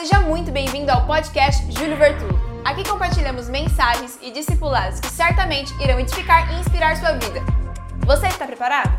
seja 0.00 0.18
muito 0.20 0.50
bem-vindo 0.50 0.90
ao 0.90 1.06
podcast 1.06 1.70
Júlio 1.72 1.94
Vertulo. 1.94 2.32
Aqui 2.64 2.88
compartilhamos 2.88 3.50
mensagens 3.50 4.18
e 4.22 4.30
discipulados 4.30 4.98
que 4.98 5.08
certamente 5.08 5.74
irão 5.74 6.00
edificar 6.00 6.50
e 6.54 6.60
inspirar 6.60 6.96
sua 6.96 7.12
vida. 7.18 7.40
Você 8.06 8.28
está 8.28 8.46
preparado? 8.46 8.96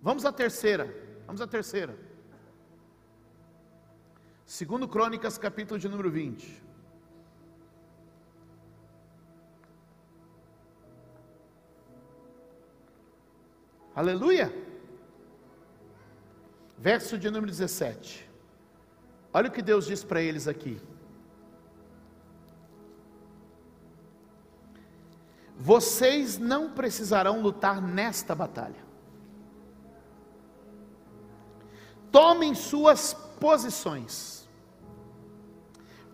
Vamos 0.00 0.24
à 0.24 0.32
terceira. 0.32 0.90
Vamos 1.26 1.42
à 1.42 1.46
terceira. 1.46 1.94
Segundo 4.46 4.88
Crônicas, 4.88 5.36
capítulo 5.36 5.78
de 5.78 5.90
número 5.90 6.10
20. 6.10 6.62
Aleluia! 13.94 14.67
Verso 16.78 17.18
de 17.18 17.28
número 17.28 17.50
17. 17.50 18.28
Olha 19.32 19.48
o 19.48 19.52
que 19.52 19.60
Deus 19.60 19.86
diz 19.86 20.04
para 20.04 20.22
eles 20.22 20.46
aqui. 20.46 20.80
Vocês 25.58 26.38
não 26.38 26.70
precisarão 26.70 27.42
lutar 27.42 27.82
nesta 27.82 28.32
batalha. 28.32 28.86
Tomem 32.12 32.54
suas 32.54 33.12
posições. 33.40 34.48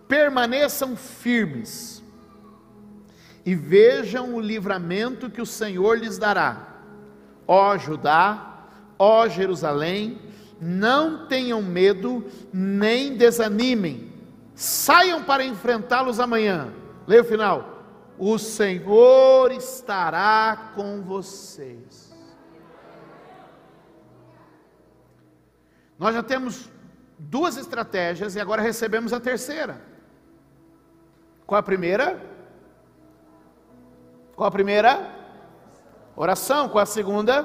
Permaneçam 0.09 0.97
firmes. 0.97 2.03
E 3.45 3.55
vejam 3.55 4.35
o 4.35 4.41
livramento 4.41 5.29
que 5.29 5.43
o 5.43 5.47
Senhor 5.47 5.99
lhes 5.99 6.17
dará. 6.17 6.79
Ó 7.47 7.77
Judá, 7.77 8.67
ó 8.99 9.29
Jerusalém, 9.29 10.19
não 10.61 11.27
tenham 11.27 11.61
medo, 11.61 12.25
nem 12.53 13.17
desanimem, 13.17 14.13
saiam 14.55 15.23
para 15.23 15.45
enfrentá-los 15.45 16.21
amanhã. 16.21 16.73
Leia 17.07 17.23
o 17.23 17.25
final. 17.25 17.83
O 18.19 18.39
Senhor 18.39 19.51
estará 19.53 20.73
com 20.75 21.03
vocês. 21.03 22.15
Nós 25.99 26.15
já 26.15 26.23
temos 26.23 26.71
duas 27.19 27.57
estratégias 27.57 28.35
e 28.37 28.41
agora 28.41 28.63
recebemos 28.63 29.13
a 29.13 29.21
terceira. 29.21 29.81
Qual 31.47 31.59
a 31.59 31.63
primeira? 31.63 32.21
Qual 34.35 34.47
a 34.47 34.51
primeira? 34.51 35.11
Oração. 36.17 36.69
Qual 36.69 36.83
a 36.83 36.87
segunda? 36.87 37.45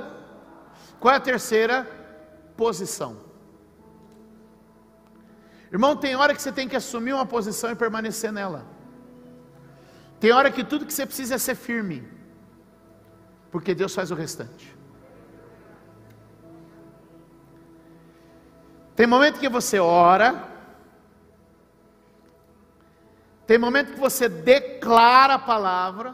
Qual 0.99 1.13
a 1.13 1.19
terceira? 1.19 1.98
Posição. 2.61 3.11
Irmão, 5.71 5.95
tem 5.95 6.15
hora 6.15 6.33
que 6.35 6.41
você 6.41 6.51
tem 6.51 6.67
que 6.67 6.75
assumir 6.75 7.13
uma 7.13 7.25
posição 7.25 7.71
e 7.71 7.75
permanecer 7.83 8.31
nela. 8.37 8.61
Tem 10.19 10.31
hora 10.37 10.51
que 10.51 10.63
tudo 10.71 10.85
que 10.85 10.93
você 10.93 11.05
precisa 11.05 11.35
é 11.35 11.37
ser 11.37 11.55
firme, 11.55 11.97
porque 13.51 13.73
Deus 13.73 13.95
faz 13.95 14.11
o 14.11 14.15
restante. 14.15 14.65
Tem 18.97 19.07
momento 19.07 19.39
que 19.39 19.47
você 19.57 19.79
ora, 19.79 20.29
tem 23.47 23.57
momento 23.57 23.93
que 23.93 23.99
você 23.99 24.27
declara 24.27 25.35
a 25.35 25.39
palavra, 25.53 26.13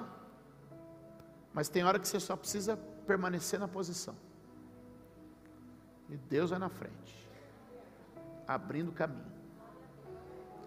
mas 1.52 1.70
tem 1.70 1.84
hora 1.84 1.98
que 1.98 2.08
você 2.08 2.20
só 2.20 2.36
precisa 2.36 2.78
permanecer 3.08 3.60
na 3.60 3.68
posição. 3.68 4.16
E 6.10 6.18
Deus 6.18 6.52
vai 6.52 6.60
na 6.60 6.70
frente, 6.70 7.30
abrindo 8.48 8.90
o 8.90 8.94
caminho, 8.94 9.26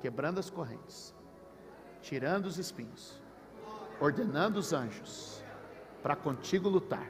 quebrando 0.00 0.41
as 0.41 0.50
correntes, 0.50 1.14
tirando 2.03 2.47
os 2.47 2.59
espinhos, 2.59 3.21
ordenando 4.00 4.59
os 4.59 4.72
anjos 4.72 5.43
para 6.03 6.16
contigo 6.16 6.69
lutar. 6.69 7.06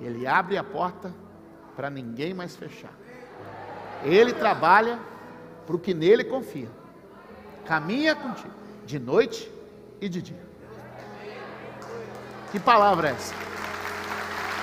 Ele 0.00 0.26
abre 0.26 0.56
a 0.56 0.64
porta 0.64 1.14
para 1.76 1.90
ninguém 1.90 2.32
mais 2.32 2.56
fechar. 2.56 2.92
Ele 4.02 4.32
trabalha 4.32 4.98
para 5.66 5.76
o 5.76 5.78
que 5.78 5.94
nele 5.94 6.24
confia. 6.24 6.70
Caminha 7.64 8.14
contigo, 8.14 8.54
de 8.84 8.98
noite 8.98 9.50
e 10.00 10.08
de 10.08 10.20
dia. 10.20 10.44
Que 12.52 12.60
palavra 12.60 13.08
é 13.08 13.12
essa? 13.12 13.34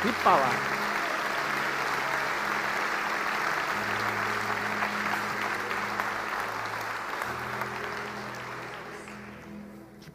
Que 0.01 0.23
palavra. 0.23 0.80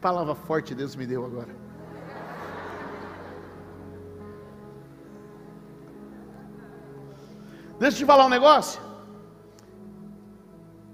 Palavra 0.07 0.37
forte 0.37 0.73
Deus 0.73 0.95
me 0.95 1.05
deu 1.05 1.25
agora. 1.25 1.53
Deixa 7.81 7.97
eu 7.97 8.01
te 8.01 8.07
falar 8.07 8.27
um 8.27 8.35
negócio. 8.39 8.81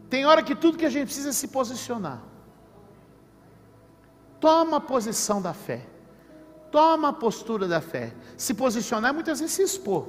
Tem 0.09 0.25
hora 0.25 0.43
que 0.43 0.55
tudo 0.55 0.79
que 0.79 0.87
a 0.87 0.95
gente 0.95 1.09
precisa 1.09 1.29
é 1.29 1.33
se 1.33 1.49
posicionar. 1.59 2.21
Toma 4.41 4.79
a 4.79 4.85
posição 4.95 5.43
da 5.43 5.53
fé. 5.53 5.81
Toma 6.71 7.09
a 7.11 7.13
postura 7.13 7.69
da 7.69 7.83
fé. 7.93 8.15
Se 8.45 8.55
posicionar 8.55 9.11
é 9.11 9.13
muitas 9.13 9.41
vezes 9.41 9.55
se 9.55 9.63
expor. 9.63 10.05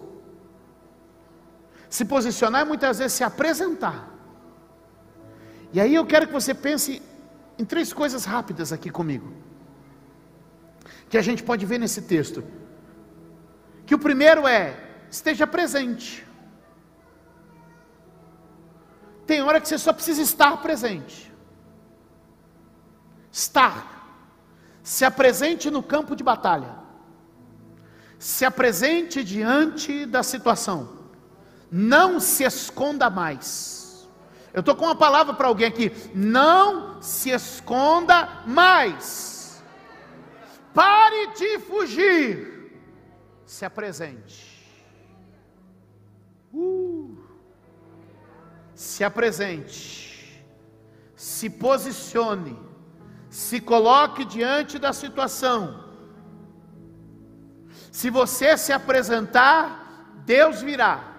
Se 1.89 2.05
posicionar 2.05 2.61
é 2.61 2.65
muitas 2.73 2.99
vezes 2.99 3.13
se 3.19 3.23
apresentar. 3.31 3.97
E 5.73 5.81
aí 5.81 5.93
eu 5.93 6.05
quero 6.05 6.27
que 6.27 6.33
você 6.41 6.53
pense 6.53 7.01
em 7.57 7.65
três 7.65 7.93
coisas 7.93 8.25
rápidas 8.25 8.71
aqui 8.71 8.89
comigo, 8.89 9.31
que 11.09 11.17
a 11.17 11.21
gente 11.21 11.43
pode 11.43 11.65
ver 11.65 11.77
nesse 11.77 12.01
texto. 12.01 12.43
Que 13.85 13.95
o 13.95 13.99
primeiro 13.99 14.47
é: 14.47 14.77
esteja 15.09 15.45
presente. 15.45 16.25
Tem 19.25 19.41
hora 19.41 19.61
que 19.61 19.67
você 19.67 19.77
só 19.77 19.93
precisa 19.93 20.21
estar 20.21 20.57
presente. 20.61 21.31
Estar. 23.31 23.91
Se 24.83 25.05
apresente 25.05 25.71
no 25.71 25.81
campo 25.81 26.15
de 26.15 26.23
batalha. 26.23 26.75
Se 28.19 28.43
apresente 28.43 29.23
diante 29.23 30.05
da 30.05 30.23
situação. 30.23 31.03
Não 31.71 32.19
se 32.19 32.43
esconda 32.43 33.09
mais. 33.09 33.82
Eu 34.53 34.59
estou 34.59 34.75
com 34.75 34.85
uma 34.85 34.95
palavra 34.95 35.33
para 35.33 35.47
alguém 35.47 35.67
aqui. 35.67 35.91
Não 36.13 37.01
se 37.01 37.31
esconda 37.31 38.43
mais. 38.45 39.63
Pare 40.73 41.33
de 41.33 41.59
fugir. 41.59 42.71
Se 43.45 43.65
apresente. 43.65 44.53
Uh. 46.53 47.17
Se 48.75 49.03
apresente. 49.03 50.45
Se 51.15 51.49
posicione. 51.49 52.59
Se 53.29 53.59
coloque 53.59 54.23
diante 54.23 54.77
da 54.77 54.93
situação. 54.93 55.83
Se 57.91 58.11
você 58.11 58.55
se 58.55 58.71
apresentar, 58.71 60.13
Deus 60.25 60.61
virá. 60.61 61.12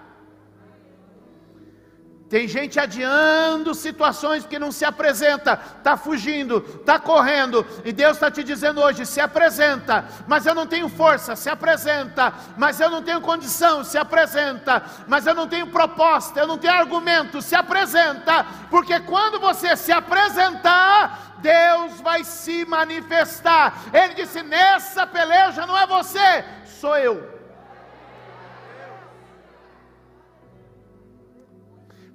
Tem 2.27 2.47
gente 2.47 2.79
adiando 2.79 3.75
situações 3.75 4.41
porque 4.41 4.57
não 4.57 4.71
se 4.71 4.83
apresenta, 4.83 5.59
está 5.77 5.95
fugindo, 5.95 6.57
está 6.79 6.97
correndo, 6.97 7.63
e 7.85 7.91
Deus 7.91 8.13
está 8.17 8.31
te 8.31 8.43
dizendo 8.43 8.81
hoje: 8.81 9.05
se 9.05 9.21
apresenta, 9.21 10.05
mas 10.27 10.47
eu 10.47 10.55
não 10.55 10.65
tenho 10.65 10.89
força, 10.89 11.35
se 11.35 11.49
apresenta, 11.49 12.33
mas 12.57 12.79
eu 12.79 12.89
não 12.89 13.03
tenho 13.03 13.21
condição, 13.21 13.83
se 13.83 13.95
apresenta, 13.95 14.83
mas 15.07 15.27
eu 15.27 15.35
não 15.35 15.47
tenho 15.47 15.67
proposta, 15.67 16.39
eu 16.39 16.47
não 16.47 16.57
tenho 16.57 16.73
argumento, 16.73 17.43
se 17.43 17.55
apresenta, 17.55 18.43
porque 18.71 18.99
quando 19.01 19.39
você 19.39 19.77
se 19.77 19.91
apresentar, 19.91 21.35
Deus 21.37 22.01
vai 22.01 22.23
se 22.23 22.65
manifestar. 22.65 23.83
Ele 23.93 24.15
disse: 24.15 24.41
nessa 24.41 25.05
peleja 25.05 25.67
não 25.67 25.77
é 25.77 25.85
você, 25.85 26.43
sou 26.65 26.97
eu. 26.97 27.34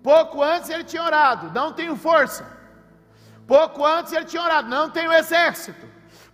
Pouco 0.03 0.43
antes 0.43 0.71
ele 0.71 0.85
tinha 0.85 1.03
orado, 1.03 1.51
não 1.53 1.73
tenho 1.73 1.95
força. 1.97 2.45
Pouco 3.47 3.85
antes 3.85 4.13
ele 4.13 4.25
tinha 4.25 4.43
orado, 4.43 4.69
não 4.69 4.89
tenho 4.91 5.13
exército. 5.13 5.87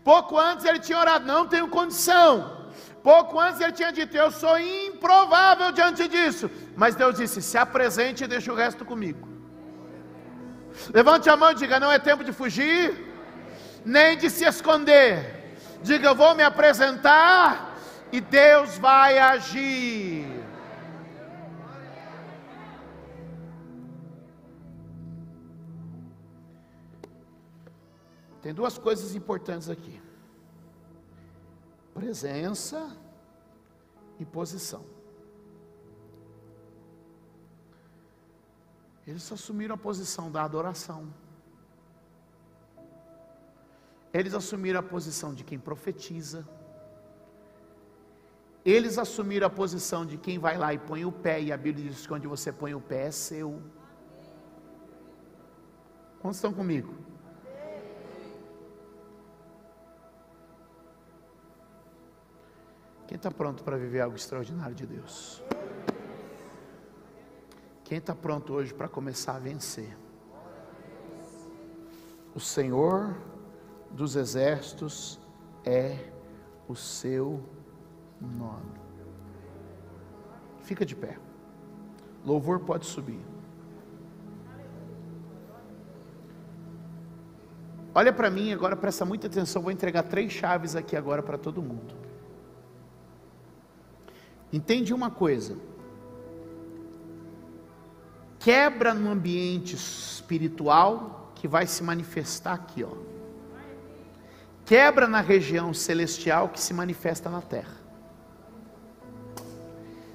Pouco 0.04 0.38
antes 0.38 0.64
ele 0.64 0.78
tinha 0.78 0.98
orado, 0.98 1.24
não 1.26 1.46
tenho 1.46 1.68
condição. 1.68 2.68
Pouco 3.02 3.40
antes 3.40 3.60
ele 3.60 3.72
tinha 3.72 3.92
dito, 3.92 4.16
eu 4.16 4.30
sou 4.30 4.58
improvável 4.58 5.72
diante 5.72 6.06
disso. 6.08 6.50
Mas 6.76 6.94
Deus 6.94 7.16
disse: 7.16 7.40
se 7.40 7.56
apresente 7.56 8.24
e 8.24 8.26
deixa 8.26 8.52
o 8.52 8.56
resto 8.56 8.84
comigo. 8.84 9.28
Levante 10.92 11.30
a 11.30 11.36
mão 11.36 11.52
e 11.52 11.54
diga: 11.54 11.80
não 11.80 11.90
é 11.90 11.98
tempo 11.98 12.22
de 12.22 12.32
fugir, 12.32 13.12
nem 13.84 14.16
de 14.16 14.28
se 14.28 14.44
esconder. 14.44 15.56
Diga: 15.82 16.08
eu 16.08 16.14
vou 16.14 16.34
me 16.34 16.42
apresentar 16.42 17.76
e 18.12 18.20
Deus 18.20 18.78
vai 18.78 19.18
agir. 19.18 20.35
Tem 28.46 28.54
duas 28.54 28.78
coisas 28.78 29.12
importantes 29.16 29.68
aqui: 29.68 30.00
presença 31.92 32.96
e 34.20 34.24
posição. 34.24 34.84
Eles 39.04 39.32
assumiram 39.32 39.74
a 39.74 39.76
posição 39.76 40.30
da 40.30 40.44
adoração. 40.44 41.12
Eles 44.14 44.32
assumiram 44.32 44.78
a 44.78 44.82
posição 44.94 45.34
de 45.34 45.42
quem 45.42 45.58
profetiza. 45.58 46.46
Eles 48.64 48.96
assumiram 48.96 49.48
a 49.48 49.50
posição 49.50 50.06
de 50.06 50.16
quem 50.16 50.38
vai 50.38 50.56
lá 50.56 50.72
e 50.72 50.78
põe 50.78 51.04
o 51.04 51.10
pé, 51.10 51.42
e 51.42 51.50
a 51.50 51.56
Bíblia 51.56 51.90
diz 51.90 52.06
que 52.06 52.14
onde 52.14 52.28
você 52.28 52.52
põe 52.52 52.72
o 52.76 52.80
pé 52.80 53.08
é 53.08 53.10
seu. 53.10 53.60
Quantos 56.20 56.36
estão 56.36 56.52
comigo? 56.52 57.15
Quem 63.06 63.16
está 63.16 63.30
pronto 63.30 63.62
para 63.62 63.76
viver 63.76 64.00
algo 64.00 64.16
extraordinário 64.16 64.74
de 64.74 64.86
Deus? 64.86 65.42
Quem 67.84 67.98
está 67.98 68.14
pronto 68.14 68.52
hoje 68.52 68.74
para 68.74 68.88
começar 68.88 69.36
a 69.36 69.38
vencer? 69.38 69.96
O 72.34 72.40
Senhor 72.40 73.16
dos 73.92 74.16
Exércitos 74.16 75.20
é 75.64 76.10
o 76.68 76.74
seu 76.74 77.42
nome. 78.20 78.72
Fica 80.62 80.84
de 80.84 80.96
pé. 80.96 81.16
Louvor 82.24 82.58
pode 82.60 82.86
subir. 82.86 83.24
Olha 87.94 88.12
para 88.12 88.28
mim 88.28 88.52
agora, 88.52 88.76
presta 88.76 89.04
muita 89.04 89.28
atenção. 89.28 89.62
Vou 89.62 89.70
entregar 89.70 90.02
três 90.02 90.32
chaves 90.32 90.74
aqui 90.74 90.96
agora 90.96 91.22
para 91.22 91.38
todo 91.38 91.62
mundo. 91.62 92.05
Entende 94.52 94.94
uma 94.94 95.10
coisa? 95.10 95.56
Quebra 98.38 98.94
no 98.94 99.10
ambiente 99.10 99.74
espiritual 99.74 101.32
que 101.34 101.48
vai 101.48 101.66
se 101.66 101.82
manifestar 101.82 102.54
aqui, 102.54 102.84
ó. 102.84 102.90
Quebra 104.64 105.06
na 105.06 105.20
região 105.20 105.72
celestial 105.72 106.48
que 106.48 106.60
se 106.60 106.74
manifesta 106.74 107.30
na 107.30 107.40
terra. 107.40 107.76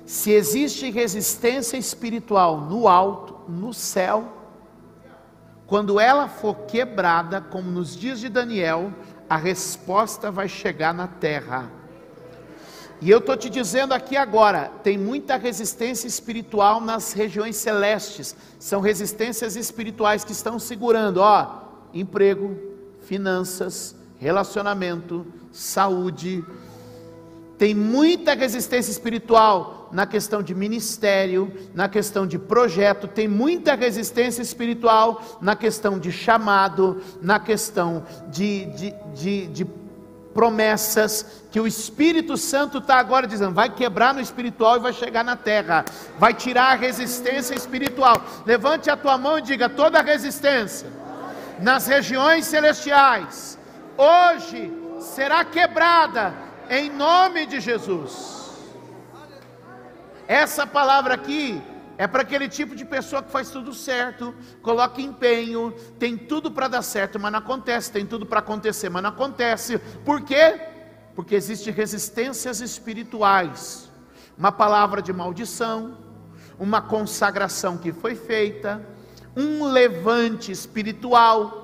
Se 0.05 0.31
existe 0.31 0.89
resistência 0.91 1.77
espiritual 1.77 2.59
no 2.59 2.87
alto, 2.87 3.49
no 3.49 3.73
céu, 3.73 4.37
quando 5.65 6.01
ela 6.01 6.27
for 6.27 6.65
quebrada, 6.65 7.39
como 7.39 7.71
nos 7.71 7.95
dias 7.95 8.19
de 8.19 8.27
Daniel, 8.27 8.93
a 9.29 9.37
resposta 9.37 10.29
vai 10.29 10.49
chegar 10.49 10.93
na 10.93 11.07
terra. 11.07 11.71
E 13.01 13.09
eu 13.09 13.17
estou 13.17 13.35
te 13.35 13.49
dizendo 13.49 13.93
aqui 13.93 14.15
agora: 14.15 14.71
tem 14.83 14.97
muita 14.97 15.35
resistência 15.35 16.07
espiritual 16.07 16.79
nas 16.79 17.13
regiões 17.13 17.55
celestes, 17.55 18.35
são 18.59 18.79
resistências 18.79 19.55
espirituais 19.55 20.23
que 20.23 20.31
estão 20.31 20.59
segurando, 20.59 21.17
ó, 21.17 21.63
emprego, 21.91 22.55
finanças, 23.01 23.95
relacionamento, 24.19 25.25
saúde. 25.51 26.45
Tem 27.57 27.73
muita 27.73 28.35
resistência 28.35 28.91
espiritual 28.91 29.89
na 29.91 30.05
questão 30.05 30.41
de 30.41 30.55
ministério, 30.55 31.51
na 31.73 31.89
questão 31.89 32.25
de 32.25 32.39
projeto, 32.39 33.07
tem 33.07 33.27
muita 33.27 33.75
resistência 33.75 34.41
espiritual 34.41 35.21
na 35.41 35.55
questão 35.55 35.99
de 35.99 36.11
chamado, 36.11 37.01
na 37.21 37.39
questão 37.39 38.05
de, 38.29 38.65
de, 38.67 38.93
de, 39.13 39.47
de 39.47 39.65
promessas 40.33 41.43
que 41.51 41.59
o 41.59 41.67
Espírito 41.67 42.37
Santo 42.37 42.77
está 42.77 42.95
agora 42.95 43.27
dizendo, 43.27 43.53
vai 43.53 43.69
quebrar 43.69 44.13
no 44.13 44.21
espiritual 44.21 44.77
e 44.77 44.79
vai 44.79 44.93
chegar 44.93 45.23
na 45.23 45.35
terra, 45.35 45.83
vai 46.17 46.33
tirar 46.33 46.71
a 46.71 46.75
resistência 46.75 47.53
espiritual. 47.53 48.21
Levante 48.45 48.89
a 48.89 48.97
tua 48.97 49.17
mão 49.17 49.37
e 49.37 49.41
diga: 49.41 49.69
toda 49.69 49.99
a 49.99 50.03
resistência 50.03 50.89
nas 51.59 51.85
regiões 51.85 52.45
celestiais, 52.45 53.57
hoje 53.97 54.71
será 54.99 55.43
quebrada 55.43 56.33
em 56.69 56.89
nome 56.89 57.45
de 57.45 57.59
Jesus. 57.59 58.41
Essa 60.27 60.65
palavra 60.65 61.13
aqui 61.13 61.61
é 62.01 62.07
para 62.07 62.23
aquele 62.23 62.49
tipo 62.49 62.75
de 62.75 62.83
pessoa 62.83 63.21
que 63.21 63.29
faz 63.29 63.51
tudo 63.51 63.75
certo, 63.75 64.33
coloca 64.63 64.99
empenho, 64.99 65.71
tem 65.99 66.17
tudo 66.17 66.49
para 66.49 66.67
dar 66.67 66.81
certo, 66.81 67.19
mas 67.19 67.31
não 67.31 67.37
acontece, 67.37 67.91
tem 67.91 68.07
tudo 68.07 68.25
para 68.25 68.39
acontecer, 68.39 68.89
mas 68.89 69.03
não 69.03 69.11
acontece. 69.11 69.77
Por 70.03 70.21
quê? 70.21 70.59
Porque 71.13 71.35
existem 71.35 71.71
resistências 71.71 72.59
espirituais. 72.59 73.91
Uma 74.35 74.51
palavra 74.51 74.99
de 74.99 75.13
maldição, 75.13 75.95
uma 76.57 76.81
consagração 76.81 77.77
que 77.77 77.93
foi 77.93 78.15
feita, 78.15 78.83
um 79.37 79.65
levante 79.65 80.51
espiritual 80.51 81.60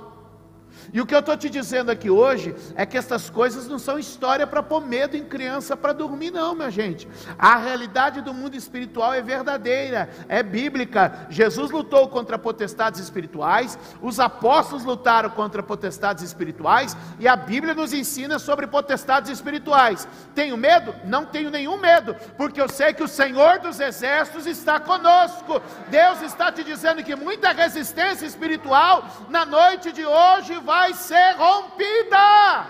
e 0.94 1.02
o 1.02 1.06
que 1.06 1.14
eu 1.14 1.20
estou 1.20 1.36
te 1.36 1.50
dizendo 1.50 1.92
aqui 1.92 2.10
hoje 2.10 2.56
é 2.76 2.86
que 2.86 2.98
essas 2.98 3.30
coisas 3.30 3.68
não 3.68 3.78
são 3.78 4.00
história 4.00 4.48
para 4.48 4.64
pôr 4.64 4.86
medo 4.86 5.18
em 5.18 5.24
criança 5.24 5.76
para 5.76 5.94
dormir, 5.94 6.32
não, 6.32 6.56
minha 6.56 6.72
gente. 6.72 7.08
A 7.38 7.58
realidade 7.58 8.22
do 8.22 8.34
mundo 8.34 8.56
espiritual 8.56 9.14
é 9.14 9.22
verdadeira, 9.22 10.10
é 10.30 10.42
bíblica. 10.42 11.28
Jesus 11.30 11.72
lutou 11.72 12.08
contra 12.08 12.38
potestades 12.38 13.02
espirituais, 13.02 13.78
os 14.02 14.20
apóstolos 14.20 14.86
lutaram 14.86 15.30
contra 15.30 15.62
potestades 15.62 16.24
espirituais, 16.24 16.96
e 17.20 17.28
a 17.28 17.36
Bíblia 17.36 17.74
nos 17.74 17.94
ensina 17.94 18.40
sobre 18.40 18.68
potestades 18.68 19.30
espirituais. 19.30 20.08
Tenho 20.34 20.56
medo? 20.56 20.96
Não 21.06 21.26
tenho 21.26 21.50
nenhum 21.50 21.78
medo, 21.78 22.16
porque 22.38 22.62
eu 22.62 22.70
sei 22.70 22.94
que 22.94 23.04
o 23.04 23.08
Senhor 23.08 23.60
dos 23.60 23.80
Exércitos 23.80 24.46
está 24.46 24.80
conosco. 24.80 25.62
Deus 25.90 26.22
está 26.22 26.52
te 26.52 26.64
dizendo 26.64 27.04
que 27.04 27.16
muita 27.16 27.52
resistência 27.52 28.26
espiritual 28.26 29.06
na 29.30 29.46
noite 29.46 29.92
de 29.92 30.06
hoje 30.06 30.58
vai 30.68 30.94
ser 30.94 31.32
rompida. 31.38 32.68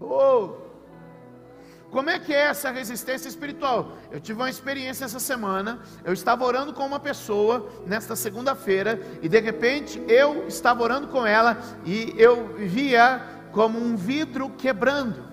Oh, 0.00 0.56
como 1.88 2.10
é 2.10 2.18
que 2.18 2.34
é 2.34 2.48
essa 2.48 2.70
resistência 2.72 3.28
espiritual? 3.28 3.92
Eu 4.10 4.20
tive 4.20 4.40
uma 4.40 4.50
experiência 4.50 5.04
essa 5.04 5.20
semana. 5.20 5.78
Eu 6.04 6.12
estava 6.12 6.44
orando 6.44 6.74
com 6.74 6.84
uma 6.84 6.98
pessoa 6.98 7.70
nesta 7.86 8.16
segunda-feira 8.16 9.00
e 9.22 9.28
de 9.28 9.40
repente 9.40 10.02
eu 10.08 10.46
estava 10.48 10.82
orando 10.82 11.06
com 11.06 11.24
ela 11.24 11.56
e 11.84 12.12
eu 12.18 12.56
via 12.56 13.22
como 13.52 13.78
um 13.78 13.96
vidro 13.96 14.50
quebrando. 14.50 15.24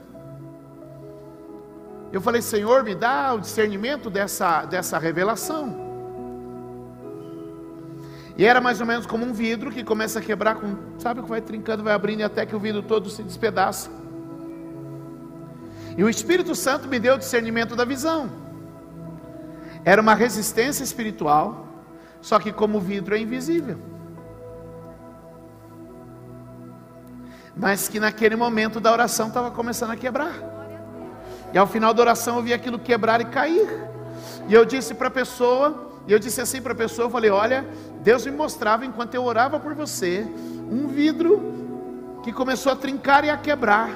Eu 2.12 2.22
falei, 2.22 2.44
Senhor, 2.44 2.84
me 2.84 2.94
dá 2.94 3.34
o 3.34 3.40
discernimento 3.40 4.12
dessa, 4.12 4.64
dessa 4.66 5.00
revelação. 5.00 5.93
E 8.36 8.46
era 8.46 8.60
mais 8.60 8.82
ou 8.82 8.88
menos 8.88 9.06
como 9.06 9.26
um 9.26 9.34
vidro 9.34 9.72
que 9.72 9.84
começa 9.84 10.20
a 10.20 10.22
quebrar 10.22 10.56
com, 10.56 10.76
sabe 10.98 11.22
que 11.22 11.30
vai 11.30 11.42
trincando, 11.42 11.84
vai 11.84 11.94
abrindo 11.94 12.24
até 12.24 12.46
que 12.46 12.56
o 12.56 12.60
vidro 12.60 12.82
todo 12.82 13.10
se 13.10 13.22
despedaça. 13.22 13.90
E 15.96 16.04
o 16.04 16.10
Espírito 16.10 16.56
Santo 16.56 16.88
me 16.88 17.00
deu 17.00 17.16
o 17.16 17.18
discernimento 17.20 17.76
da 17.76 17.86
visão. 17.86 18.30
Era 19.86 20.02
uma 20.02 20.16
resistência 20.16 20.84
espiritual, 20.84 21.68
só 22.22 22.40
que 22.40 22.52
como 22.52 22.80
o 22.80 22.82
vidro 22.82 23.16
é 23.16 23.20
invisível. 23.20 23.78
Mas 27.56 27.88
que 27.88 28.00
naquele 28.00 28.36
momento 28.36 28.80
da 28.80 28.92
oração 28.92 29.28
estava 29.28 29.52
começando 29.52 29.92
a 29.92 29.96
quebrar. 29.96 30.34
E 31.54 31.58
ao 31.58 31.68
final 31.68 31.94
da 31.94 32.02
oração 32.02 32.38
eu 32.38 32.42
vi 32.42 32.52
aquilo 32.52 32.80
quebrar 32.80 33.22
e 33.22 33.26
cair. 33.26 33.68
E 34.48 34.54
eu 34.54 34.66
disse 34.66 34.96
para 34.96 35.10
a 35.10 35.12
pessoa, 35.12 35.93
e 36.08 36.12
eu 36.12 36.20
disse 36.20 36.42
assim 36.42 36.62
para 36.62 36.74
a 36.74 36.76
pessoa, 36.76 37.06
eu 37.06 37.10
falei, 37.10 37.30
olha, 37.30 37.66
Deus 38.02 38.26
me 38.26 38.32
mostrava 38.32 38.86
enquanto 38.86 39.16
eu 39.16 39.24
orava 39.24 39.60
por 39.60 39.74
você, 39.74 40.28
um 40.70 40.88
vidro 40.88 41.54
que 42.24 42.34
começou 42.34 42.72
a 42.72 42.76
trincar 42.76 43.24
e 43.24 43.30
a 43.30 43.38
quebrar. 43.38 43.90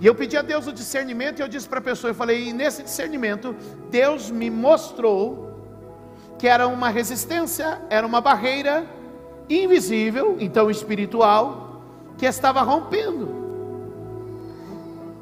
E 0.00 0.06
eu 0.06 0.14
pedi 0.14 0.36
a 0.36 0.42
Deus 0.42 0.66
o 0.66 0.72
discernimento 0.72 1.38
e 1.38 1.42
eu 1.42 1.48
disse 1.48 1.68
para 1.68 1.78
a 1.78 1.82
pessoa, 1.82 2.10
eu 2.10 2.14
falei, 2.14 2.48
e 2.48 2.52
nesse 2.52 2.82
discernimento, 2.82 3.54
Deus 3.90 4.30
me 4.30 4.50
mostrou 4.50 5.50
que 6.38 6.46
era 6.46 6.66
uma 6.66 6.88
resistência, 6.88 7.80
era 7.90 8.06
uma 8.06 8.20
barreira 8.20 8.86
invisível, 9.48 10.36
então 10.40 10.70
espiritual, 10.70 11.82
que 12.16 12.24
estava 12.24 12.62
rompendo. 12.62 13.40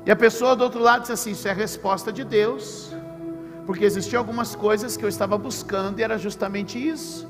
E 0.06 0.10
a 0.10 0.16
pessoa 0.16 0.54
do 0.54 0.62
outro 0.62 0.80
lado 0.80 1.02
disse 1.02 1.12
assim: 1.12 1.30
Isso 1.32 1.48
é 1.48 1.52
resposta 1.52 2.12
de 2.12 2.24
Deus 2.24 2.94
porque 3.68 3.84
existiam 3.84 4.18
algumas 4.18 4.56
coisas 4.56 4.96
que 4.96 5.04
eu 5.04 5.10
estava 5.10 5.36
buscando 5.36 6.00
e 6.00 6.02
era 6.02 6.16
justamente 6.16 6.78
isso. 6.78 7.28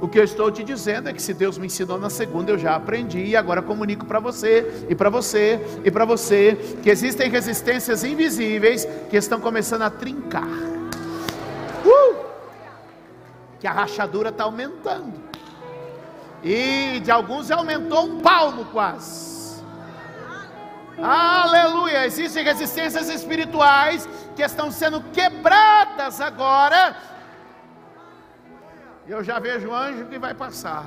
O 0.00 0.08
que 0.08 0.18
eu 0.18 0.24
estou 0.24 0.50
te 0.50 0.64
dizendo 0.64 1.10
é 1.10 1.12
que 1.12 1.20
se 1.20 1.34
Deus 1.34 1.58
me 1.58 1.66
ensinou 1.66 1.98
na 2.00 2.08
segunda, 2.08 2.50
eu 2.50 2.58
já 2.58 2.74
aprendi 2.74 3.22
e 3.22 3.36
agora 3.36 3.60
comunico 3.60 4.06
para 4.06 4.18
você 4.18 4.86
e 4.88 4.94
para 4.94 5.10
você 5.10 5.60
e 5.84 5.90
para 5.90 6.06
você 6.06 6.56
que 6.82 6.88
existem 6.88 7.28
resistências 7.28 8.02
invisíveis 8.02 8.88
que 9.10 9.16
estão 9.18 9.38
começando 9.38 9.82
a 9.82 9.90
trincar. 9.90 10.48
Uh! 11.84 12.16
Que 13.60 13.66
a 13.66 13.72
rachadura 13.72 14.30
está 14.30 14.44
aumentando. 14.44 15.12
E 16.42 16.98
de 17.00 17.10
alguns 17.10 17.50
aumentou 17.50 18.06
um 18.06 18.20
palmo 18.20 18.64
quase. 18.72 19.62
Aleluia! 20.96 22.06
Existem 22.06 22.42
resistências 22.42 23.10
espirituais 23.10 24.08
que 24.34 24.42
estão 24.42 24.70
sendo 24.70 25.00
quebradas 25.12 26.20
agora. 26.20 26.96
Eu 29.06 29.22
já 29.22 29.38
vejo 29.38 29.72
anjo 29.72 30.06
que 30.06 30.18
vai 30.18 30.34
passar. 30.34 30.84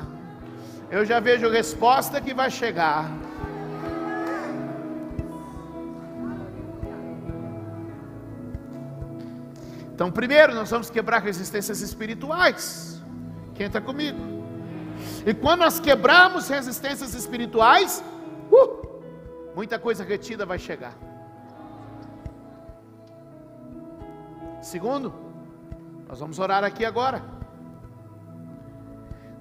Eu 0.89 1.05
já 1.05 1.19
vejo 1.19 1.49
resposta 1.49 2.19
que 2.19 2.33
vai 2.33 2.49
chegar. 2.49 3.09
Então, 9.93 10.11
primeiro, 10.11 10.53
nós 10.53 10.69
vamos 10.69 10.89
quebrar 10.89 11.23
resistências 11.23 11.81
espirituais. 11.81 13.01
Quem 13.55 13.65
está 13.65 13.81
comigo? 13.81 14.19
E 15.25 15.33
quando 15.33 15.61
nós 15.61 15.79
quebramos 15.79 16.47
resistências 16.47 17.13
espirituais, 17.13 18.03
uh, 18.51 19.01
muita 19.55 19.79
coisa 19.79 20.03
retida 20.03 20.45
vai 20.45 20.59
chegar. 20.59 20.93
Segundo, 24.61 25.13
nós 26.07 26.19
vamos 26.19 26.39
orar 26.39 26.63
aqui 26.63 26.83
agora. 26.83 27.21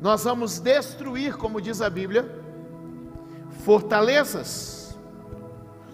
Nós 0.00 0.24
vamos 0.24 0.60
destruir, 0.60 1.36
como 1.36 1.60
diz 1.60 1.80
a 1.80 1.88
Bíblia, 1.88 2.30
fortalezas. 3.64 4.96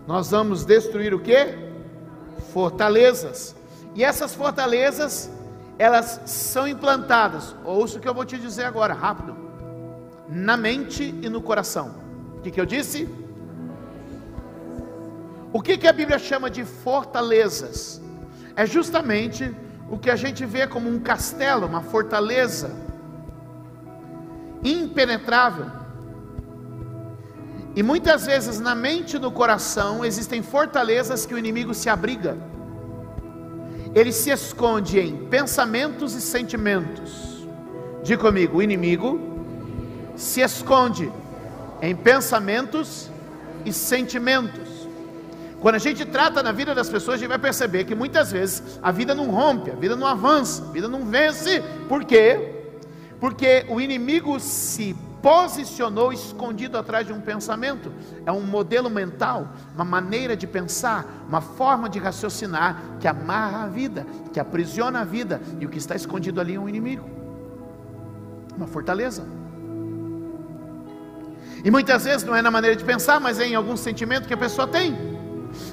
Nós 0.07 0.31
vamos 0.31 0.65
destruir 0.65 1.15
o 1.15 1.21
que? 1.21 1.57
Fortalezas. 2.53 3.55
E 3.95 4.03
essas 4.03 4.35
fortalezas, 4.35 5.31
elas 5.79 6.21
são 6.27 6.67
implantadas, 6.67 7.55
ouça 7.65 7.99
o 7.99 8.01
que 8.01 8.09
eu 8.09 8.15
vou 8.15 8.25
te 8.25 8.39
dizer 8.39 8.65
agora, 8.65 8.93
rápido, 8.93 9.37
na 10.29 10.57
mente 10.57 11.15
e 11.23 11.29
no 11.29 11.41
coração. 11.41 11.95
O 12.39 12.41
que, 12.41 12.51
que 12.51 12.61
eu 12.61 12.67
disse? 12.67 13.09
O 15.53 15.63
que, 15.63 15.79
que 15.79 15.87
a 15.87 15.93
Bíblia 15.93 16.19
chama 16.19 16.51
de 16.51 16.65
fortalezas? 16.65 18.02
É 18.55 18.67
justamente 18.67 19.55
o 19.91 19.99
que 19.99 20.11
a 20.11 20.17
gente 20.17 20.45
vê 20.45 20.67
como 20.67 20.89
um 20.89 20.99
castelo, 20.99 21.67
uma 21.67 21.83
fortaleza 21.83 22.71
impenetrável. 24.63 25.67
E 27.75 27.83
muitas 27.83 28.27
vezes 28.27 28.61
na 28.61 28.75
mente 28.75 29.17
e 29.17 29.19
no 29.19 29.31
coração 29.31 30.05
existem 30.05 30.43
fortalezas 30.43 31.25
que 31.25 31.35
o 31.35 31.39
inimigo 31.39 31.73
se 31.73 31.89
abriga 31.89 32.37
ele 33.95 34.13
se 34.13 34.31
esconde 34.31 34.99
em 34.99 35.17
pensamentos 35.27 36.15
e 36.15 36.21
sentimentos. 36.21 37.47
Diga 38.03 38.23
comigo, 38.23 38.59
o 38.59 38.63
inimigo 38.63 39.21
se 40.17 40.41
esconde 40.41 41.13
em 41.81 41.95
pensamentos 41.95 43.11
e 43.65 43.73
sentimentos. 43.73 44.72
Quando 45.63 45.77
a 45.77 45.79
gente 45.79 46.05
trata 46.05 46.43
na 46.43 46.51
vida 46.51 46.75
das 46.75 46.91
pessoas, 46.91 47.15
a 47.15 47.19
gente 47.19 47.29
vai 47.29 47.39
perceber 47.39 47.85
que 47.85 47.95
muitas 47.95 48.33
vezes 48.33 48.81
a 48.83 48.91
vida 48.91 49.15
não 49.15 49.31
rompe, 49.31 49.71
a 49.71 49.77
vida 49.77 49.95
não 49.95 50.09
avança, 50.09 50.65
a 50.65 50.73
vida 50.73 50.89
não 50.89 51.05
vence. 51.05 51.63
Por 51.89 52.05
quê? 52.05 52.65
Porque 53.21 53.65
o 53.69 53.81
inimigo 53.81 54.41
se 54.41 54.97
posicionou 55.23 56.13
escondido 56.13 56.77
atrás 56.77 57.07
de 57.07 57.13
um 57.13 57.21
pensamento. 57.21 57.93
É 58.27 58.33
um 58.33 58.41
modelo 58.41 58.91
mental, 58.91 59.51
uma 59.73 59.85
maneira 59.85 60.37
de 60.37 60.49
pensar, 60.49 61.07
uma 61.29 61.41
forma 61.41 61.89
de 61.89 62.01
raciocinar 62.01 62.83
que 62.99 63.07
amarra 63.07 63.63
a 63.63 63.69
vida, 63.69 64.05
que 64.33 64.41
aprisiona 64.41 65.03
a 65.03 65.05
vida. 65.05 65.41
E 65.61 65.65
o 65.65 65.69
que 65.69 65.79
está 65.79 65.95
escondido 65.95 66.41
ali 66.41 66.57
é 66.57 66.59
um 66.59 66.69
inimigo, 66.69 67.09
uma 68.57 68.67
fortaleza. 68.67 69.25
E 71.65 71.71
muitas 71.71 72.03
vezes 72.03 72.27
não 72.27 72.35
é 72.35 72.43
na 72.43 72.51
maneira 72.51 72.75
de 72.75 72.83
pensar, 72.83 73.21
mas 73.21 73.39
é 73.39 73.47
em 73.47 73.55
algum 73.55 73.77
sentimento 73.77 74.27
que 74.27 74.35
a 74.35 74.37
pessoa 74.37 74.67
tem 74.67 75.12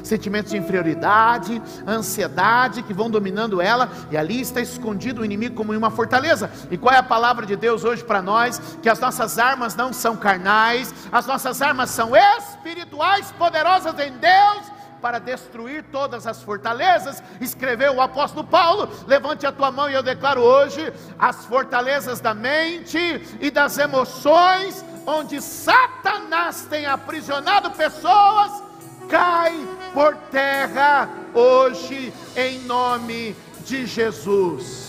sentimentos 0.03 0.51
de 0.51 0.57
inferioridade, 0.57 1.61
ansiedade 1.87 2.83
que 2.83 2.93
vão 2.93 3.09
dominando 3.09 3.61
ela, 3.61 3.89
e 4.11 4.17
ali 4.17 4.41
está 4.41 4.61
escondido 4.61 5.21
o 5.21 5.25
inimigo 5.25 5.55
como 5.55 5.73
em 5.73 5.77
uma 5.77 5.91
fortaleza. 5.91 6.51
E 6.69 6.77
qual 6.77 6.93
é 6.93 6.97
a 6.97 7.03
palavra 7.03 7.45
de 7.45 7.55
Deus 7.55 7.83
hoje 7.83 8.03
para 8.03 8.21
nós? 8.21 8.59
Que 8.81 8.89
as 8.89 8.99
nossas 8.99 9.37
armas 9.37 9.75
não 9.75 9.91
são 9.91 10.15
carnais, 10.15 10.93
as 11.11 11.25
nossas 11.25 11.61
armas 11.61 11.89
são 11.89 12.11
espirituais, 12.15 13.31
poderosas 13.37 13.97
em 13.99 14.11
Deus 14.13 14.79
para 15.01 15.19
destruir 15.19 15.83
todas 15.91 16.27
as 16.27 16.43
fortalezas, 16.43 17.23
escreveu 17.39 17.95
o 17.95 18.01
apóstolo 18.01 18.45
Paulo. 18.45 18.89
Levante 19.07 19.45
a 19.45 19.51
tua 19.51 19.71
mão 19.71 19.89
e 19.89 19.93
eu 19.93 20.03
declaro 20.03 20.41
hoje 20.41 20.91
as 21.17 21.45
fortalezas 21.45 22.19
da 22.19 22.33
mente 22.33 22.99
e 23.39 23.49
das 23.49 23.77
emoções, 23.77 24.83
onde 25.05 25.41
Satanás 25.41 26.67
tem 26.69 26.85
aprisionado 26.85 27.71
pessoas 27.71 28.68
cai 29.09 29.67
por 29.93 30.15
terra 30.31 31.09
hoje, 31.33 32.13
em 32.35 32.59
nome 32.59 33.35
de 33.65 33.85
Jesus. 33.85 34.87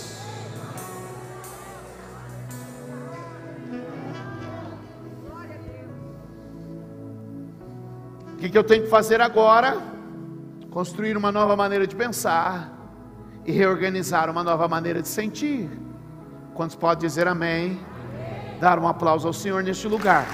O 8.35 8.37
que, 8.37 8.49
que 8.49 8.57
eu 8.57 8.65
tenho 8.65 8.85
que 8.85 8.91
fazer 8.91 9.21
agora? 9.21 9.79
Construir 10.71 11.17
uma 11.17 11.33
nova 11.33 11.57
maneira 11.57 11.87
de 11.87 11.97
pensar 11.97 12.73
e 13.45 13.53
reorganizar 13.53 14.31
uma 14.31 14.43
nova 14.43 14.69
maneira 14.69 15.03
de 15.03 15.09
sentir. 15.09 15.69
Quantos 16.55 16.77
podem 16.77 17.07
dizer 17.07 17.27
amém? 17.27 17.79
Dar 18.61 18.79
um 18.79 18.87
aplauso 18.87 19.27
ao 19.27 19.33
Senhor 19.33 19.62
neste 19.62 19.89
lugar. 19.89 20.27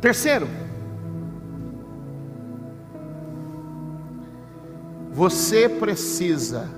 Terceiro, 0.00 0.46
você 5.10 5.68
precisa 5.68 6.68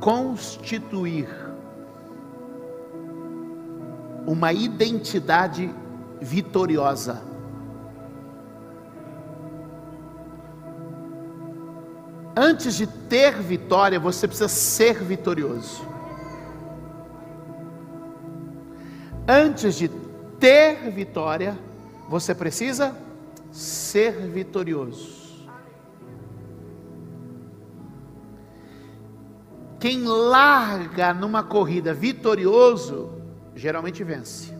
constituir 0.00 1.28
uma 4.26 4.52
identidade 4.52 5.72
vitoriosa. 6.20 7.22
Antes 12.36 12.74
de 12.74 12.86
ter 12.86 13.40
vitória, 13.40 13.98
você 14.00 14.26
precisa 14.26 14.48
ser 14.48 15.02
vitorioso. 15.02 15.86
Antes 19.26 19.76
de 19.76 19.88
ter 20.38 20.90
vitória, 20.90 21.56
você 22.08 22.34
precisa 22.34 22.96
ser 23.50 24.12
vitorioso. 24.28 25.16
Quem 29.78 30.04
larga 30.04 31.12
numa 31.12 31.42
corrida 31.42 31.92
vitorioso, 31.92 33.12
geralmente 33.54 34.02
vence. 34.02 34.54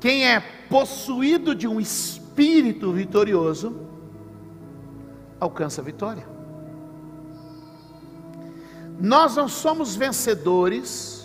Quem 0.00 0.26
é 0.26 0.40
possuído 0.68 1.54
de 1.54 1.68
um 1.68 1.80
espírito 1.80 2.92
vitorioso, 2.92 3.86
alcança 5.38 5.80
a 5.80 5.84
vitória. 5.84 6.26
Nós 8.98 9.36
não 9.36 9.48
somos 9.48 9.94
vencedores 9.94 11.21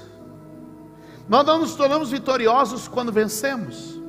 nós 1.29 1.45
não 1.45 1.59
nos 1.59 1.75
tornamos 1.75 2.11
vitoriosos 2.11 2.87
quando 2.87 3.11
vencemos. 3.11 3.99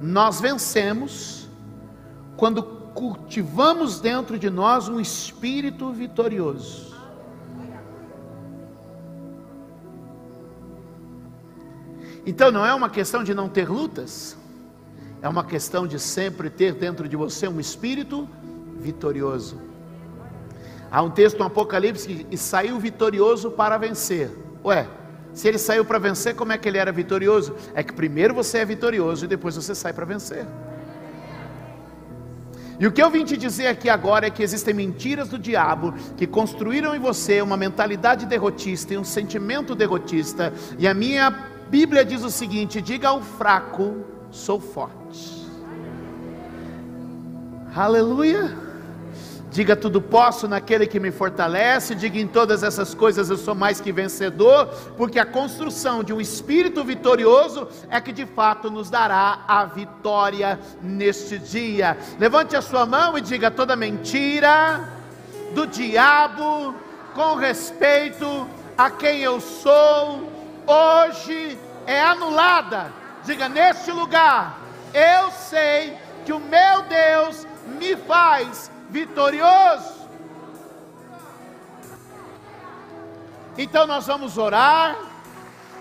Nós 0.00 0.40
vencemos 0.40 1.48
quando 2.36 2.62
cultivamos 2.62 4.00
dentro 4.00 4.38
de 4.38 4.48
nós 4.48 4.88
um 4.88 5.00
espírito 5.00 5.92
vitorioso. 5.92 6.90
Então 12.24 12.50
não 12.50 12.64
é 12.64 12.74
uma 12.74 12.88
questão 12.88 13.24
de 13.24 13.34
não 13.34 13.48
ter 13.48 13.68
lutas, 13.68 14.36
é 15.22 15.28
uma 15.28 15.44
questão 15.44 15.86
de 15.86 15.98
sempre 15.98 16.48
ter 16.48 16.74
dentro 16.74 17.08
de 17.08 17.16
você 17.16 17.48
um 17.48 17.58
espírito 17.58 18.28
vitorioso. 18.78 19.60
Há 20.90 21.02
um 21.02 21.10
texto 21.10 21.38
no 21.38 21.44
Apocalipse 21.46 22.06
que 22.06 22.26
e 22.30 22.36
saiu 22.36 22.78
vitorioso 22.78 23.50
para 23.50 23.78
vencer. 23.78 24.30
Ué, 24.64 24.88
se 25.32 25.48
ele 25.48 25.58
saiu 25.58 25.84
para 25.84 25.98
vencer, 25.98 26.34
como 26.34 26.52
é 26.52 26.58
que 26.58 26.68
ele 26.68 26.78
era 26.78 26.92
vitorioso? 26.92 27.54
É 27.74 27.82
que 27.82 27.92
primeiro 27.92 28.34
você 28.34 28.58
é 28.58 28.64
vitorioso 28.64 29.24
e 29.24 29.28
depois 29.28 29.54
você 29.56 29.74
sai 29.74 29.92
para 29.92 30.04
vencer. 30.04 30.46
E 32.78 32.86
o 32.86 32.92
que 32.92 33.02
eu 33.02 33.10
vim 33.10 33.26
te 33.26 33.36
dizer 33.36 33.66
aqui 33.66 33.90
agora 33.90 34.26
é 34.26 34.30
que 34.30 34.42
existem 34.42 34.72
mentiras 34.72 35.28
do 35.28 35.38
diabo 35.38 35.92
que 36.16 36.26
construíram 36.26 36.96
em 36.96 36.98
você 36.98 37.42
uma 37.42 37.56
mentalidade 37.56 38.24
derrotista 38.24 38.94
e 38.94 38.98
um 38.98 39.04
sentimento 39.04 39.74
derrotista. 39.74 40.52
E 40.78 40.88
a 40.88 40.94
minha 40.94 41.30
Bíblia 41.68 42.04
diz 42.04 42.24
o 42.24 42.30
seguinte: 42.30 42.80
diga 42.80 43.08
ao 43.08 43.20
fraco, 43.20 43.98
sou 44.30 44.58
forte. 44.58 45.46
Aleluia. 47.76 48.69
Diga 49.50 49.74
tudo 49.74 50.00
posso 50.00 50.46
naquele 50.46 50.86
que 50.86 51.00
me 51.00 51.10
fortalece, 51.10 51.96
diga 51.96 52.20
em 52.20 52.26
todas 52.26 52.62
essas 52.62 52.94
coisas 52.94 53.30
eu 53.30 53.36
sou 53.36 53.52
mais 53.52 53.80
que 53.80 53.90
vencedor, 53.90 54.66
porque 54.96 55.18
a 55.18 55.26
construção 55.26 56.04
de 56.04 56.12
um 56.12 56.20
espírito 56.20 56.84
vitorioso 56.84 57.66
é 57.90 58.00
que 58.00 58.12
de 58.12 58.24
fato 58.26 58.70
nos 58.70 58.88
dará 58.88 59.40
a 59.48 59.64
vitória 59.64 60.60
neste 60.80 61.36
dia. 61.36 61.98
Levante 62.18 62.54
a 62.54 62.62
sua 62.62 62.86
mão 62.86 63.18
e 63.18 63.20
diga 63.20 63.50
toda 63.50 63.74
mentira 63.74 64.88
do 65.52 65.66
diabo 65.66 66.72
com 67.12 67.34
respeito 67.34 68.48
a 68.78 68.88
quem 68.88 69.18
eu 69.18 69.40
sou, 69.40 70.30
hoje 70.64 71.58
é 71.86 72.00
anulada. 72.00 72.92
Diga 73.24 73.48
neste 73.48 73.90
lugar, 73.90 74.60
eu 74.94 75.32
sei 75.32 75.96
que 76.24 76.32
o 76.32 76.38
meu 76.38 76.82
Deus 76.88 77.44
me 77.80 77.96
faz 77.96 78.70
vitorioso. 78.90 80.00
Então 83.56 83.86
nós 83.86 84.06
vamos 84.06 84.38
orar, 84.38 84.96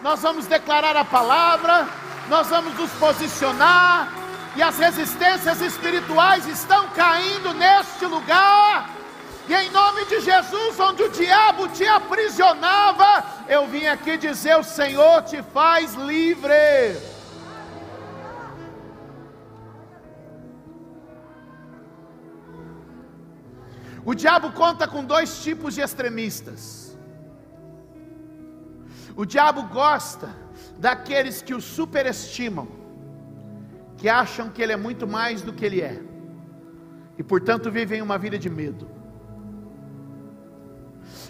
nós 0.01 0.22
vamos 0.22 0.46
declarar 0.46 0.96
a 0.96 1.06
palavra, 1.06 1.88
nós 2.28 2.48
vamos 2.48 2.74
nos 2.78 2.92
posicionar, 2.92 4.12
e 4.56 4.62
as 4.62 4.78
resistências 4.78 5.62
espirituais 5.62 6.46
estão 6.48 6.88
caindo 6.89 7.54
neste 7.54 8.06
lugar. 8.06 8.89
E 9.48 9.54
em 9.54 9.70
nome 9.72 10.06
de 10.06 10.22
Jesus, 10.22 10.80
onde 10.80 11.04
o 11.04 11.10
diabo 11.10 11.68
te 11.70 11.86
aprisionava, 11.88 13.24
eu 13.48 13.68
vim 13.68 13.86
aqui 13.88 14.18
dizer: 14.18 14.58
o 14.58 14.63
Senhor 14.63 15.24
te 15.24 15.42
faz 15.42 15.94
livre. 15.94 17.19
O 24.10 24.16
diabo 24.16 24.51
conta 24.54 24.88
com 24.88 25.04
dois 25.04 25.44
tipos 25.44 25.75
de 25.75 25.82
extremistas. 25.82 26.98
O 29.16 29.24
diabo 29.24 29.62
gosta 29.68 30.30
daqueles 30.80 31.44
que 31.44 31.54
o 31.54 31.62
superestimam, 31.62 32.68
que 33.98 34.10
acham 34.10 34.50
que 34.50 34.63
ele 34.63 34.74
é 34.74 34.78
muito 34.78 35.06
mais 35.08 35.44
do 35.44 35.54
que 35.54 35.63
ele 35.63 35.80
é, 35.80 36.01
e 37.20 37.22
portanto 37.22 37.70
vivem 37.70 38.01
uma 38.01 38.18
vida 38.18 38.39
de 38.39 38.50
medo. 38.50 38.89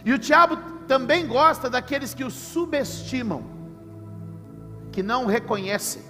E 0.05 0.13
o 0.13 0.17
diabo 0.17 0.55
também 0.87 1.27
gosta 1.27 1.69
daqueles 1.69 2.13
que 2.13 2.23
o 2.23 2.31
subestimam, 2.31 3.43
que 4.89 5.03
não 5.03 5.25
o 5.25 5.27
reconhecem. 5.27 6.03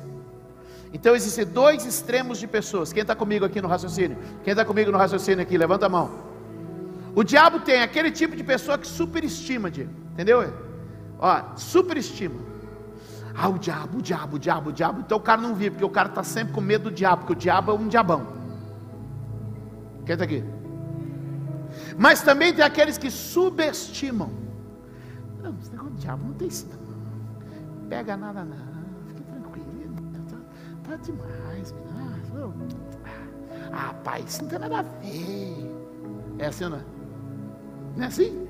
Então 0.94 1.16
existem 1.16 1.48
dois 1.48 1.84
extremos 1.84 2.38
de 2.38 2.46
pessoas. 2.46 2.94
Quem 2.94 3.02
está 3.02 3.16
comigo 3.16 3.44
aqui 3.44 3.60
no 3.60 3.68
raciocínio? 3.68 4.20
Quem 4.44 4.52
está 4.52 4.64
comigo 4.64 4.92
no 4.92 5.00
raciocínio 5.00 5.42
aqui? 5.42 5.58
Levanta 5.58 5.88
a 5.88 5.90
mão. 5.90 6.29
O 7.20 7.24
diabo 7.24 7.60
tem 7.60 7.82
aquele 7.82 8.12
tipo 8.12 8.34
de 8.34 8.46
pessoa 8.46 8.78
que 8.78 8.88
superestima, 8.88 9.70
Diego, 9.70 9.92
entendeu? 10.14 10.54
Ó, 11.20 11.54
superestima. 11.58 12.40
Ah, 13.36 13.50
o 13.50 13.60
diabo, 13.60 13.98
o 13.98 14.02
diabo, 14.02 14.38
o 14.38 14.40
diabo, 14.40 14.70
o 14.70 14.72
diabo. 14.72 15.02
Então 15.02 15.18
o 15.18 15.22
cara 15.22 15.42
não 15.42 15.54
vive, 15.54 15.72
porque 15.72 15.84
o 15.84 15.90
cara 15.90 16.08
está 16.08 16.24
sempre 16.24 16.54
com 16.54 16.62
medo 16.62 16.90
do 16.90 16.96
diabo, 16.96 17.24
porque 17.24 17.34
o 17.34 17.36
diabo 17.36 17.72
é 17.72 17.74
um 17.74 17.90
diabão. 17.90 18.26
Quem 20.06 20.14
está 20.14 20.24
aqui? 20.24 20.46
Mas 21.98 22.22
também 22.22 22.54
tem 22.54 22.64
aqueles 22.64 22.98
que 22.98 23.12
subestimam. 23.12 24.32
Não, 25.44 25.54
esse 25.60 25.72
negócio 25.72 25.96
de 25.96 26.00
diabo 26.00 26.24
não 26.26 26.34
tem 26.36 26.48
isso 26.48 26.70
não. 26.70 27.90
Pega 27.90 28.16
nada 28.16 28.46
não, 28.46 28.56
fique 29.08 29.24
tranquilo. 29.24 29.94
Tá, 30.30 30.92
tá 30.92 30.96
demais, 30.96 31.76
Ah, 33.74 33.94
pai, 34.06 34.24
isso 34.26 34.42
não 34.42 34.50
tem 34.50 34.60
nada 34.60 34.80
a 34.80 34.84
ver. 34.84 35.70
É 36.38 36.46
assim 36.46 36.64
não 36.64 36.78
é? 36.78 36.99
Não 37.96 38.04
é 38.04 38.08
assim? 38.08 38.48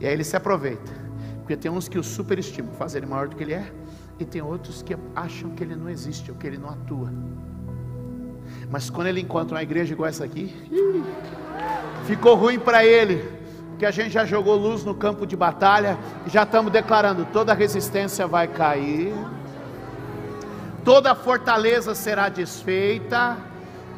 E 0.00 0.06
aí 0.06 0.12
ele 0.12 0.24
se 0.24 0.36
aproveita. 0.36 0.90
Porque 1.38 1.56
tem 1.56 1.70
uns 1.70 1.88
que 1.88 1.98
o 1.98 2.02
superestimam, 2.02 2.72
fazem 2.74 3.00
ele 3.00 3.06
maior 3.06 3.28
do 3.28 3.36
que 3.36 3.42
ele 3.42 3.54
é, 3.54 3.70
e 4.18 4.24
tem 4.24 4.40
outros 4.40 4.82
que 4.82 4.96
acham 5.14 5.50
que 5.50 5.62
ele 5.62 5.74
não 5.74 5.88
existe, 5.88 6.30
ou 6.30 6.36
que 6.36 6.46
ele 6.46 6.58
não 6.58 6.70
atua. 6.70 7.12
Mas 8.70 8.88
quando 8.88 9.08
ele 9.08 9.20
encontra 9.20 9.56
uma 9.56 9.62
igreja 9.62 9.92
igual 9.92 10.08
essa 10.08 10.24
aqui, 10.24 10.54
ficou 12.06 12.34
ruim 12.36 12.58
para 12.58 12.84
ele, 12.84 13.22
porque 13.70 13.84
a 13.84 13.90
gente 13.90 14.10
já 14.10 14.24
jogou 14.24 14.56
luz 14.56 14.84
no 14.84 14.94
campo 14.94 15.26
de 15.26 15.36
batalha, 15.36 15.98
e 16.26 16.30
já 16.30 16.44
estamos 16.44 16.72
declarando: 16.72 17.26
toda 17.32 17.52
resistência 17.52 18.26
vai 18.26 18.46
cair, 18.46 19.12
toda 20.84 21.14
fortaleza 21.14 21.94
será 21.94 22.28
desfeita, 22.28 23.36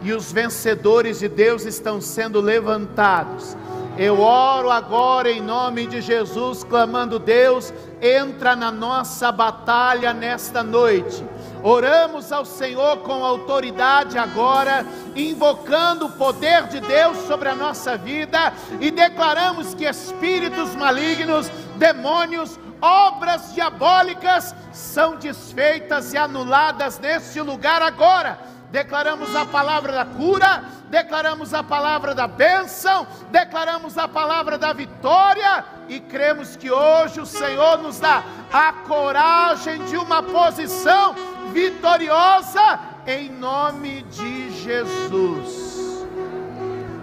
e 0.03 0.13
os 0.13 0.33
vencedores 0.33 1.21
de 1.21 1.29
Deus 1.29 1.65
estão 1.65 2.01
sendo 2.01 2.41
levantados. 2.41 3.57
Eu 3.97 4.21
oro 4.21 4.71
agora 4.71 5.31
em 5.31 5.41
nome 5.41 5.87
de 5.87 6.01
Jesus, 6.01 6.65
clamando: 6.65 7.19
Deus, 7.19 7.73
entra 8.01 8.57
na 8.57 8.71
nossa 8.71 9.31
batalha 9.31 10.15
nesta 10.15 10.63
noite. 10.63 11.25
Oramos 11.63 12.33
ao 12.33 12.45
Senhor 12.45 12.99
com 12.99 13.25
autoridade 13.25 14.19
agora, 14.19 14.85
invocando 15.15 16.07
o 16.07 16.13
poder 16.13 16.67
de 16.69 16.81
Deus 16.81 17.19
sobre 17.27 17.51
a 17.51 17.55
nossa 17.55 17.97
vida 17.97 18.53
e 18.81 18.91
declaramos 18.91 19.75
que 19.75 19.85
espíritos 19.85 20.75
malignos, 20.75 21.49
demônios, 21.77 22.59
obras 22.81 23.55
diabólicas 23.55 24.57
são 24.73 25.17
desfeitas 25.17 26.13
e 26.13 26.17
anuladas 26.17 26.99
neste 26.99 27.41
lugar 27.41 27.81
agora 27.83 28.52
declaramos 28.73 29.37
a 29.37 29.45
palavra 29.45 29.93
da 29.93 30.05
cura, 30.07 30.65
declaramos 30.89 31.53
a 31.53 31.63
palavra 31.63 32.15
da 32.15 32.27
bênção, 32.27 33.07
declaramos 33.31 33.99
a 33.99 34.09
palavra 34.09 34.57
da 34.57 34.73
vitória 34.73 35.63
e 35.89 36.01
cremos 36.01 36.57
que 36.57 36.71
hoje 36.71 37.21
o 37.21 37.27
Senhor 37.27 37.77
nos 37.79 38.01
dá 38.01 38.25
a 38.51 38.73
coragem 38.73 39.85
de 39.85 39.97
uma 39.99 40.23
posição 40.23 41.15
vitoriosa 41.53 42.81
em 43.07 43.29
nome 43.29 44.03
de 44.05 44.51
Jesus. 44.63 46.07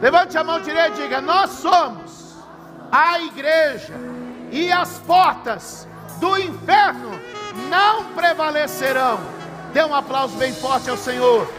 Levante 0.01 0.37
a 0.39 0.43
mão 0.43 0.59
direita 0.59 0.97
e 0.99 1.03
diga: 1.03 1.21
Nós 1.21 1.51
somos 1.51 2.35
a 2.91 3.19
igreja 3.19 3.93
e 4.51 4.71
as 4.71 4.97
portas 4.99 5.87
do 6.19 6.35
inferno 6.35 7.11
não 7.69 8.05
prevalecerão. 8.13 9.19
Dê 9.71 9.83
um 9.83 9.93
aplauso 9.93 10.35
bem 10.37 10.51
forte 10.51 10.89
ao 10.89 10.97
Senhor. 10.97 11.58